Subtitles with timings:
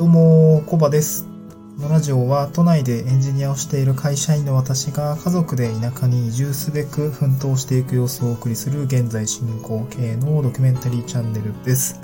[0.00, 1.26] どうも、コバです。
[1.76, 12.00] このラジオは都内でエンジニアをしている会社員の私が家族で田舎に移住すべく奮闘していく様子をお送りする現在進行形のドキュメンタリーチャンネルです。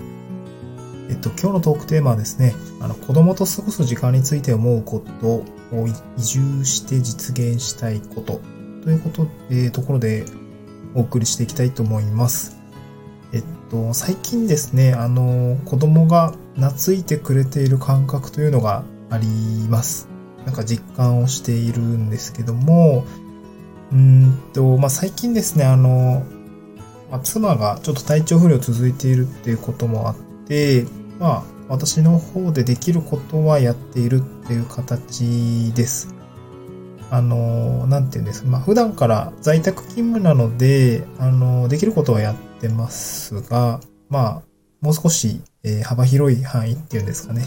[1.09, 5.44] えっと、今日のトークテーマはですね、あの、子供と過ごす時間について思うことを
[6.18, 8.42] 移住して実現したいこと
[8.84, 10.26] ということ、えーところで
[10.94, 12.58] お送りしていきたいと思います。
[13.33, 19.27] えっと、最近ですね、あの、子供が懐いてくれている感覚というのがあり
[19.69, 20.09] ます。
[20.45, 23.05] なんか実感をしているんですけども、
[23.92, 26.24] うんと、まあ、最近ですね、あの、
[27.11, 30.16] まあ、妻がちょっと体調不良続いているっていうこともあっ
[30.47, 30.84] て、
[31.19, 36.14] まあ、私の方でできることはやっているっていう形です。
[37.11, 44.42] あの、なんていうんですか、まあ、普段から在宅勤務なので、あの、できることはやってますが、まあ、
[44.87, 47.42] もう少し、えー幅広い範囲っていうんですかね。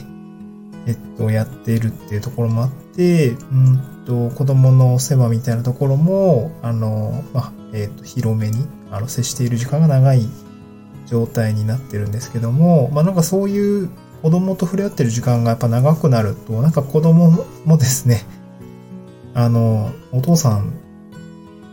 [0.85, 10.27] えっと、やっているっていうところもあって、うんと、子供の世話みたいなところも、あの、まあ、えっと、広めに、あの、接している時間が長い
[11.05, 13.89] 状態になってるんですけども、まあ、なんかそういう
[14.21, 18.25] 子供と触れ合ってる時間がやっぱ長くなると、なんか子供もですね、
[19.33, 20.73] あの、お父さん、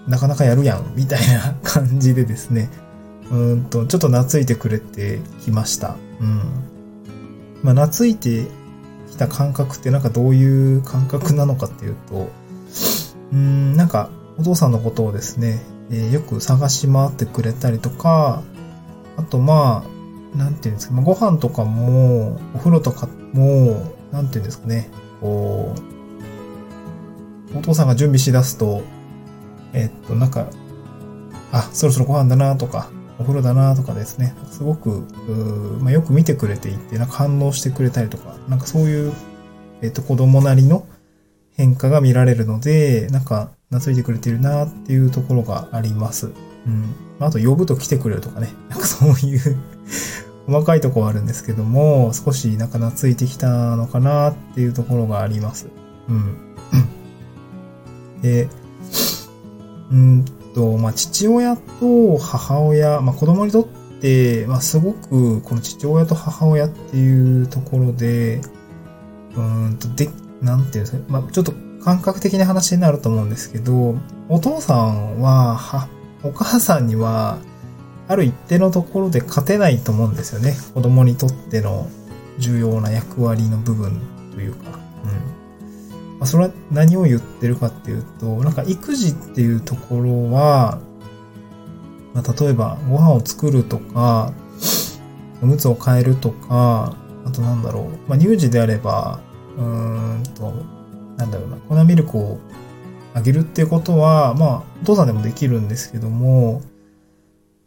[0.06, 2.70] なかなかやるやん、みたいな感じでですね、
[3.30, 5.96] うんと、ちょっと懐いてくれてきました。
[6.20, 6.40] うん。
[7.62, 8.46] まあ、懐いて
[9.10, 12.28] きた感覚ってなんかどういう感覚なのかっていうと、
[13.32, 15.60] うん、なんかお父さんのことをですね、
[15.90, 18.42] えーよく探し回ってくれたりとか、
[19.16, 19.84] あとま
[20.34, 25.74] あ、なんていうんですか、まあ、ご飯とかも、お風呂とかも、なんていうんですかね、こ
[27.54, 28.82] う、お父さんが準備しだすと、
[29.72, 30.48] えっと、なんか、
[31.52, 35.06] あ、そろそろご飯だなとか、お風呂だなとかですね、すごく、
[35.80, 39.12] まあ、よく見てくれていて、なんか反応してくれたりとか、なんかそういう、
[39.82, 40.86] えっと、子供なりの
[41.56, 46.26] 変化が見られるので、なんか、懐いてくれてるなっていうところがあります。
[46.66, 46.94] うん。
[47.18, 49.56] まあと、呼ぶと来てくれるとかね、 なんかそういう
[50.46, 55.68] 細かいとこはあるんですけども、少しなんか懐いてきたのかなっていうところがあります。
[56.08, 56.36] うん。
[58.22, 58.48] で、
[59.90, 60.24] うん
[60.56, 63.66] と、まあ、父親と母親、まあ、子供にとっ
[64.00, 68.40] て、まあ、すごく、この父親と母親っていうところで、
[69.36, 70.08] うんと、で、
[70.40, 71.52] なんていうんですか、まあ、ちょっと
[71.84, 73.96] 感覚的な話になると思うんですけど、
[74.30, 75.88] お父さんは、は、
[76.24, 77.38] お母さんには、
[78.08, 80.56] ある一定のところで勝てないと思うんですよね。
[80.72, 81.90] 子供にとっての
[82.38, 84.00] 重要な役割の部分
[84.32, 84.78] というか。
[85.04, 85.35] うん。
[86.26, 90.80] それは何を言ってるかっていうと、なんか育児っていうところは、
[92.14, 94.32] まあ、例えばご飯を作るとか、
[95.42, 99.20] おむつを変えるとか、あとなんだろう、まあ、乳児であれば、
[99.56, 100.52] うーんと、
[101.16, 102.38] なんだろうな、粉ミルクを
[103.14, 106.62] あげるっていうことは、まあ、お父さんでもできるんですけども、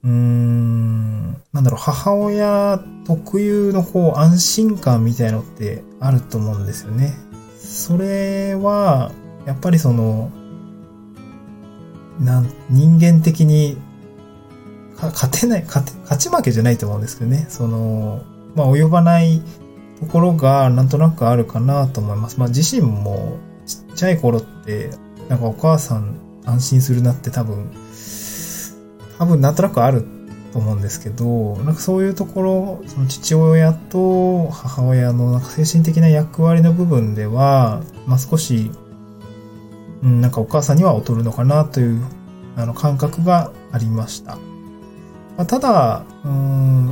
[0.04, 7.14] うーん、なんだろう、母親特有のこう安心感みたいのってあると思うんですよね。
[7.70, 9.12] それは、
[9.46, 10.32] やっぱりその、
[12.20, 13.78] なん、人間的に、
[14.96, 17.46] 勝てない、勝て、勝ち負けじゃないと思うんですけどね。
[17.48, 18.24] その、
[18.56, 19.44] まあ、及ばない
[20.00, 22.40] ところがなんとなくあるかなと思います。
[22.40, 23.38] まあ、自身も
[23.68, 24.90] ちっちゃい頃って、
[25.30, 26.16] なんかお母さん
[26.46, 27.70] 安心するなって多分、
[29.20, 30.04] 多分なんとなくある
[30.52, 38.72] と思うんですけど、なんかそういうところ、その父親と母親のなんか精神的な役割の部分では、まあ少し、
[40.02, 42.04] うん、なんかお母さんには劣るのかなという、
[42.56, 44.38] あの感覚がありました。
[45.38, 46.88] まあ、ただ、うーん、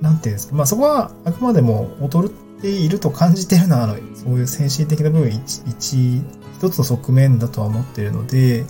[0.00, 2.30] なんていうんですか、まあそこはあくまでも劣っ
[2.62, 6.22] ていると感じてるのは、あの、そういう精神的な部分一、一、
[6.56, 8.64] 一つの側面だとは思っているので、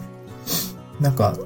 [1.01, 1.37] なんか、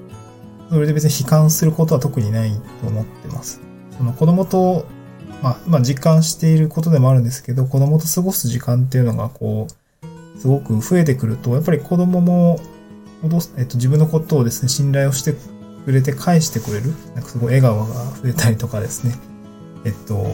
[0.73, 2.51] それで別に悲観することは特にない
[2.81, 3.61] と思ってます。
[3.99, 4.87] その子供と、
[5.43, 12.59] まあ、まあ実感していることでもあるんですけど、子供と過ごす時間っていうのがこう、すごく増えてくると、やっぱり子供も、
[13.59, 15.35] えっと、自分のことをですね、信頼をして
[15.85, 16.95] くれて返してくれる。
[17.15, 19.15] なんかすごい笑顔が増えたりとかですね。
[19.85, 20.25] えっと、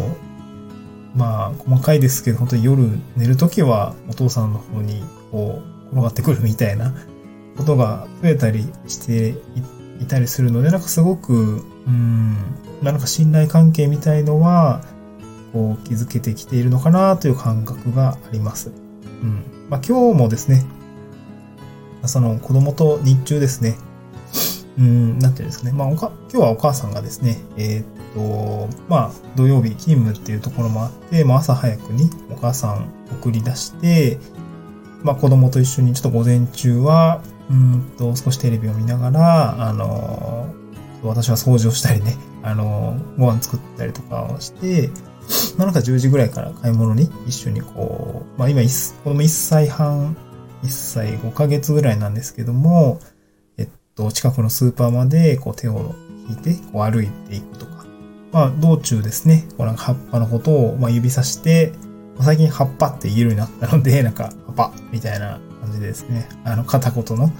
[1.16, 5.02] まあ、細かいですけど、本当に夜寝るときはお父さんの方に
[5.32, 6.94] こう、転がってくるみたいな
[7.56, 9.34] ことが増えたりしてい
[10.00, 12.36] いたりするので、なんかすごく、うん、
[12.82, 14.82] なんか信頼関係みたいのは、
[15.52, 18.70] こう、築けてきているのかなという感覚があります。
[19.22, 19.42] うん。
[19.68, 20.64] まあ今日もですね、
[22.04, 23.76] その子供と日中ですね、
[24.78, 25.72] うん、なんていうんですかね。
[25.72, 34.18] まあ、おか、今日はお母さんがですね、えー、っと、まあ、土曜日勤務っていうところもあって、まあ、朝早くにお母さん送り出して、
[35.02, 40.52] まあ、子供と一緒にちょっと午前中は、うんと、少しテレビを見ながら、あの、
[41.02, 44.90] 私は掃除をしたりね、あの、ご飯作ったりとかをして、
[45.56, 50.16] まあ、なんか10時ぐらいから買い物に一緒にこう、まあ今、子供1歳半、
[50.62, 53.00] 1歳5ヶ月ぐらいなんですけども、
[53.58, 55.94] えっと、近くのスーパーまでこう手を
[56.28, 57.86] 引いてこう歩いていくとか、
[58.32, 61.72] まあ道中ですね、こうなんか葉っぱのことをまあ指さして、
[62.20, 67.30] 最近葉っぱって言えるようになったので、なんか葉っぱみたいな感じですね、あの片言の、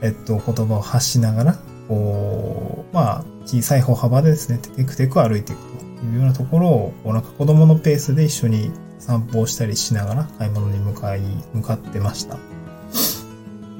[0.00, 1.58] えっと、言葉を発しながら、
[1.88, 5.62] こう、まあ小さい歩幅でですね、テクテク歩いていく
[6.00, 11.20] というようなところを、こうなんか子供のペースで一緒に散歩をしたりしながら買い物に向かい、
[11.52, 12.38] 向かってました。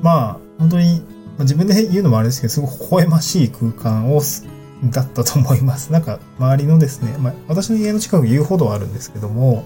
[0.03, 1.05] まあ、本当に
[1.39, 4.21] ま、自分で言うのもあれですけど、すごく微笑ましい空間を、
[4.85, 5.93] だったと思います。
[5.93, 9.65] なんか、周りのですね、まあ、私の家の近く遊歩道あるんですけども、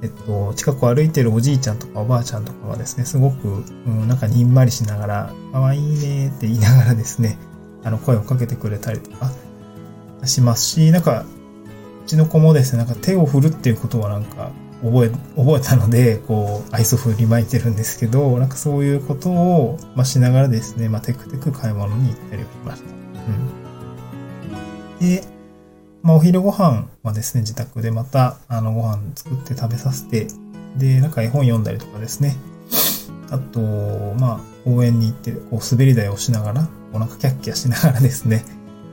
[0.00, 7.36] えっと、近くを歩いてるおじいちゃんとかおばあちゃんとかはですね、すごく、うん、なんかにんまりしながら、かわいいねって言いながらですね、
[7.82, 9.32] あの、声をかけてくれたりとか
[10.24, 11.24] しますし、なんか、
[12.04, 14.50] うちの子もですね、なんか手を振るっていうことはなんか
[14.82, 22.88] 覚え、覚えたので、こう、アイス振り巻いてるんですけど、なんかそういうことを、まあ、しながらですね、まあ、テクテク買い物に行ったりしました。
[25.00, 25.08] うん。
[25.08, 25.37] で、
[26.02, 30.28] まあ、お昼ご飯はですね、自宅でまた、あの、ご飯作って食べさせて、
[30.76, 32.36] で、なんか絵本読んだりとかですね。
[33.30, 33.60] あと、
[34.18, 38.44] まあ、公園に行って、こう、滑り台をしながら、お腹キャッキャしながらですね、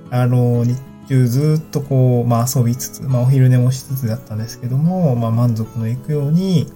[0.10, 6.72] あの、日中ずっとこう、まあ遊びつつ、まあお昼寝もしつつだったんですけども、まあ満足のいくように、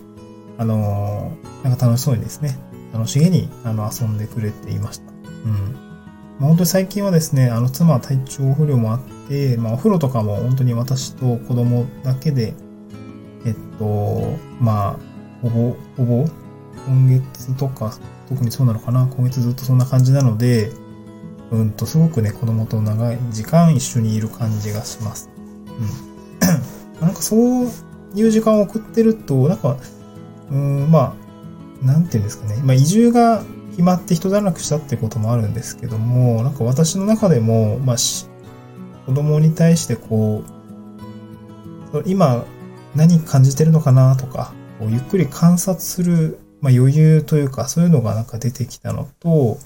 [0.57, 1.31] あの
[1.63, 2.57] なんか楽しそうにですね、
[2.93, 5.11] 楽しげにあの遊んでくれていました。
[5.45, 5.88] うん。
[6.39, 12.53] まあ、本当に最近はですね、あの妻は体調不良もあって、まあお風呂とかも本当に私と子供だけで、
[13.45, 14.99] えっと、まあ、
[15.41, 16.27] ほぼ、ほぼ、
[16.85, 17.93] 今月とか、
[18.29, 20.71] 特にそうなのかな今月ずっとそんな感じなので、
[21.51, 25.29] うんと、すごくね、子供と長い時間一緒にいる感じがします。
[25.79, 26.99] うん。
[27.01, 27.69] なんかそう
[28.15, 29.77] いう時間を送ってると、なんか、
[30.51, 31.15] うん、ま
[31.83, 32.61] あ、なんていうんですかね。
[32.63, 33.43] まあ、移住が
[33.79, 37.95] 決まって人だらくしたってこともあるんですけども、なんか私の中でも、まあ、
[39.05, 40.43] 子供に対してこ
[41.93, 42.43] う、今
[42.93, 49.59] 何感じてるのかなとか、こうゆっくり観察する、まあ、余裕というか、そういうのがなんか出てきたのと、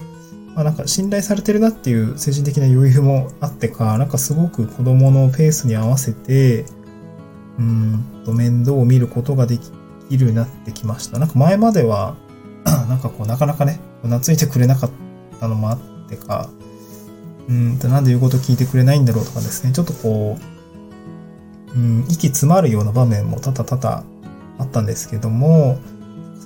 [0.54, 6.66] まあ、なんか信頼されてるなっていう精神的な余裕もあってか、なんかすごく子供のペースに合わせて、
[7.58, 9.72] うんと面倒を見ることができ
[10.12, 11.18] るようになってきました。
[11.18, 12.14] なんか前までは、
[12.88, 14.90] なんかこうなかなかね、懐いてくれなかっ
[15.40, 15.78] たのもあっ
[16.08, 16.50] てか、
[17.48, 20.38] うんとなんで言うこと聞いてくれないんだろうとかですね、ちょっとこ
[21.74, 24.04] う、うん、息詰まるような場面も多々多々
[24.58, 25.78] あったんですけども、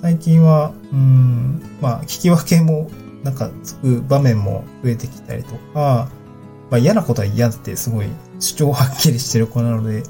[0.01, 2.89] 最近は、うん、まあ、聞き分けも
[3.23, 6.09] なんかつく場面も増えてきたりとか、
[6.69, 8.07] まあ嫌なことは嫌ってすごい
[8.39, 10.03] 主張はっきりしてる子なので、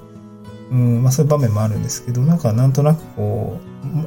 [0.71, 3.59] うん、まあそういう場面もあるんですけど、なんかなんとなくこ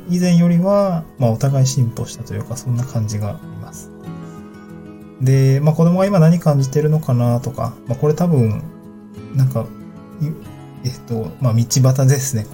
[0.09, 3.91] う、以前よりは、まあお互い進歩したというか、そんな感じがあります。
[5.21, 8.63] で、まあ子供が今何感じてるのかなとか、まあこれ多分、
[9.35, 9.67] なんか、
[10.85, 12.47] えっと、まあ道端ですね。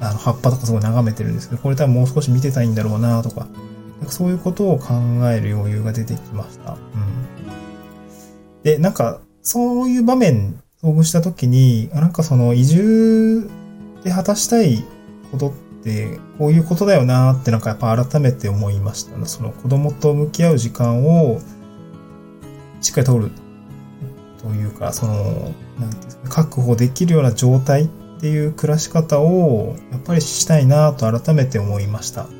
[0.00, 3.46] あの葉っぱとかすごい眺めてるんですけど、これ多分もう少し見てたいんだろうなとか、
[4.08, 4.94] そういうことを考
[5.30, 6.72] える余裕が出てきました。
[6.72, 6.78] うん。
[8.62, 13.48] で、なんか、そういう場面遭遇したときに、なんかその移住
[14.04, 14.84] で果たしたい
[15.32, 15.52] ことっ
[15.82, 19.26] て、こういうことだよなってなんかやっぱ改めて思いました、ね。
[19.26, 21.40] その子供と向き合う時間を
[22.80, 23.30] しっかり取る
[24.42, 27.88] というか、その、なんていうんですか、確保できるような状態っ
[28.20, 32.24] ていう暮らし方をやっぱりしたいなと改めて思いました。
[32.24, 32.28] うん。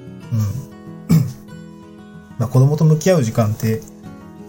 [2.38, 3.80] まあ、子供と向き合う時間って、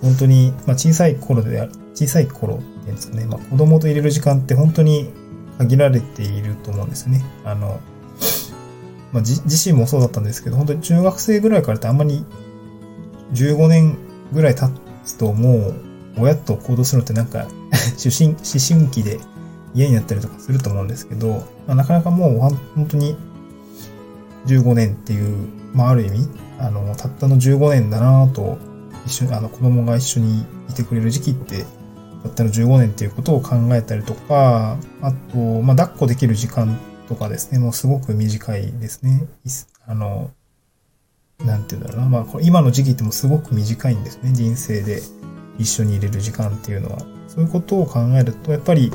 [0.01, 5.12] 本当に、まあ、小さい頃である、小さい頃ていうんですかね、まあ、子供と入れる時間って本当に
[5.58, 7.24] 限られていると思うんですよね。
[7.44, 7.79] あの、
[9.12, 12.25] まあ、自身もそうだったんですけど、本当に中学生ぐらいからってあんまり
[13.34, 13.98] 15年
[14.34, 14.67] ぐらい経
[15.03, 15.75] つともう
[16.17, 17.48] 親と行動するのってなんか
[17.98, 19.20] 思春、思春期で
[19.74, 23.17] 嫌になったりとかすると思うんですけど、まあ、なかなかもう本当に
[24.46, 26.27] 15年っていう、まあある意味、
[26.60, 28.58] あの、たったの15年だなと、
[29.06, 31.65] 一緒に、あの、子供が一緒にいてくれる時期って、
[32.27, 39.27] たったの15年っていうことを考えたりとか、あと、まあ、抱っこできる時間とかですね、もうすごく短いですね。
[39.86, 40.31] あの、
[41.39, 42.10] なんて言うんだろうな。
[42.10, 45.01] まあ、これ今の時期ってもすごく短いんですね、人生で。
[45.60, 48.91] 一緒に入れる時間っていうのは、そういうことを考えると、やっぱり、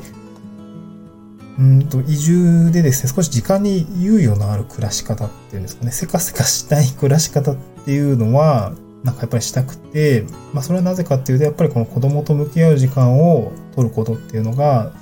[1.59, 8.73] うんと、移住でですね、少し時間に猶予のある暮らし方っていうんですかね、せかせかしたい暮らし方っていうのは、
[9.05, 14.93] なんかやっぱりしたくて、まあそれはなぜかっていうと、やっぱりこの子供と向き合う時間を取ることっていうのが、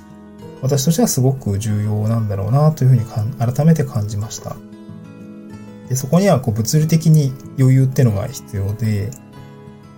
[0.61, 3.01] 私としてはすごく重要なんだろうなというふうに
[3.37, 4.55] 改めて感じました。
[5.89, 9.11] でそこにはこう物理的に余裕っていうのが必要で、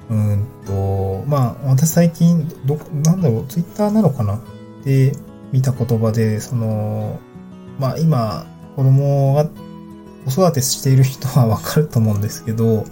[0.10, 4.42] うんと、まあ私最近、ど、なんだろう、ツイッターなのかな？
[4.84, 5.14] で
[5.52, 7.20] 見た言葉で、その、
[7.80, 8.46] まあ今、
[8.76, 9.46] 子供が
[10.26, 12.86] 子育てしている人はわかると思うんですけど、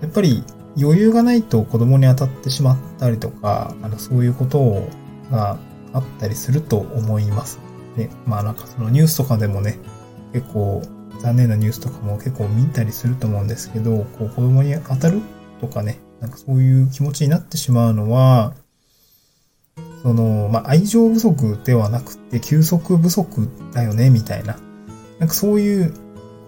[0.00, 0.44] やっぱり
[0.80, 4.88] 余裕がないと子供に当たってしまったりとか、あの、そういうこと
[5.30, 5.58] が
[5.92, 7.58] あったりすると思います。
[7.96, 9.78] で、まあなんかそのニュースとかでもね、
[10.32, 10.82] 結構
[11.20, 15.20] 残念なニュースとかも結構見たりすると思うんですけど、こう子供に当たる
[15.60, 18.54] とかね、なんかそういう気持ちになってしまうのは、
[20.02, 24.58] その、まあ、愛情不足ではなくて、休息不足だよね、みたいな。
[25.18, 25.94] なんかそういう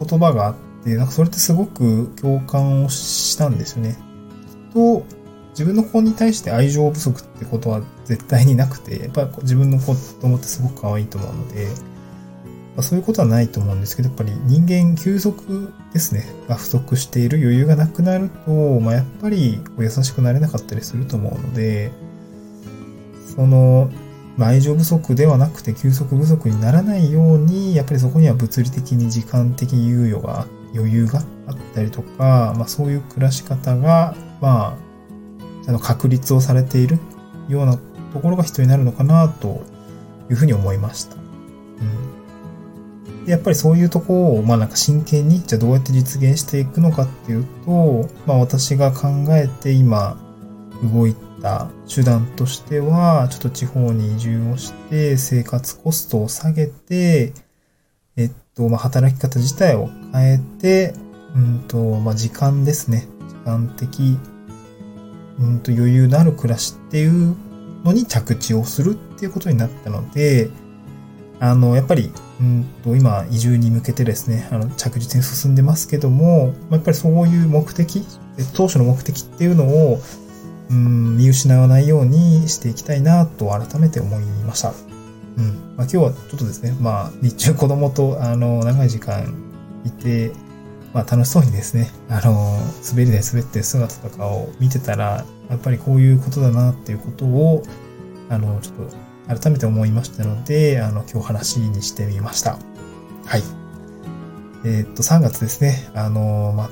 [0.00, 0.54] 言葉があっ
[0.84, 3.98] て、なんかそれってすごく共感をしたんですよね。
[4.72, 5.04] と、
[5.50, 11.68] 自分の子に対して愛情不足ってことは絶対になくて、やっぱ自分の子供ってすごく可愛いと思うので、
[12.76, 21.90] ま、そういうことはないと思うんですけど、やっぱり人間休息ですね、が不足している余裕がなくなると、まあ、やっぱり優しくなれなかったりすると思うので、
[23.34, 23.90] その、
[24.36, 34.76] まあ、愛情不足ではなくて休息不足にならないように、やっぱりそこには物理的に時間的猶予があっ、余裕があったりとか、まあ、そういう暮らし方が、ま
[35.66, 36.98] あ、あの確立をされている
[37.48, 37.78] ような
[38.12, 39.62] ところが必要になるのかなと
[40.30, 41.16] いうふうに思いました。
[41.16, 41.18] う
[43.20, 50.16] ん、でやっぱりそういうとこを、まあなんか真剣に、じゃあどうやって実現していくのかっていうと、まあ私が考えて今
[50.82, 57.32] 動いた手段としては、ちょっと地方に移住をして生活コストを下げて、
[58.58, 60.94] と、まあ働き方自体を変えて、
[61.34, 63.06] うんと、まあ時間ですね。
[63.28, 64.18] 時間的、
[65.38, 67.36] うんと余裕のある暮らしっていう
[67.84, 70.50] のに着地をするっていうことになったので、
[71.38, 78.04] あの、やっぱり、うんと、今、移住に向けてですね、あの、着実に進んでますけども、やっぱりそういう目的、
[78.54, 80.00] 当初の目的っていうのを、
[80.70, 84.74] うん、見失わないようにしていきたいなと改めて思いました。
[85.36, 85.74] うん。
[85.76, 89.34] まあ、今日はちょっとですね、まあ、日中子供と、あの、長い時間
[89.84, 90.32] いて、
[90.92, 92.58] まあ、楽しそうにですね、あの、
[92.88, 97.62] 滑り台滑ってる姿とかを見てたら、やっぱりこういうことだなっていうことを、
[98.28, 102.58] あの、ちょっと改めて思いましたので、あの、今日話にしてみました。
[103.24, 103.42] はい。
[104.64, 105.90] えー、っと、3月ですね。
[105.94, 106.70] あの、まあ、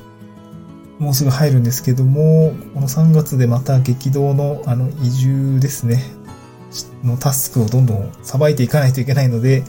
[0.98, 6.02] もうすぐ入るんですけども、この3月でまた激動の、あの、移住ですね。
[7.04, 9.62] のタスクをどんどんさばいていかないといけないので、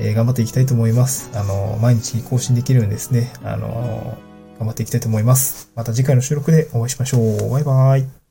[0.00, 1.30] えー、頑張っていきたいと思います。
[1.34, 4.18] あの、毎日更新できるようにですね、あの、
[4.58, 5.70] 頑張っていきたいと思います。
[5.74, 7.50] また次回の収録でお会いしましょう。
[7.50, 8.25] バイバイ。